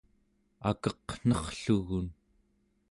akeqnerrlugun 0.69 2.07